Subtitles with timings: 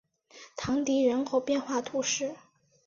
[0.57, 2.35] 唐迪人口变化图示